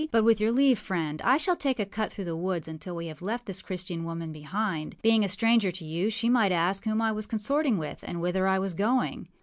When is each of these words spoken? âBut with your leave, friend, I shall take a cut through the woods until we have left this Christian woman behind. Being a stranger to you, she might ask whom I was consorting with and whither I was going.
âBut 0.13 0.23
with 0.25 0.41
your 0.41 0.51
leave, 0.51 0.79
friend, 0.79 1.21
I 1.21 1.37
shall 1.37 1.55
take 1.55 1.77
a 1.79 1.85
cut 1.85 2.11
through 2.11 2.25
the 2.25 2.35
woods 2.35 2.67
until 2.67 2.95
we 2.95 3.05
have 3.05 3.21
left 3.21 3.45
this 3.45 3.61
Christian 3.61 4.03
woman 4.03 4.31
behind. 4.31 4.95
Being 5.03 5.23
a 5.23 5.29
stranger 5.29 5.69
to 5.73 5.85
you, 5.85 6.09
she 6.09 6.27
might 6.27 6.51
ask 6.51 6.85
whom 6.85 7.03
I 7.03 7.11
was 7.11 7.27
consorting 7.27 7.77
with 7.77 7.99
and 8.01 8.19
whither 8.19 8.47
I 8.47 8.57
was 8.57 8.73
going. 8.73 9.27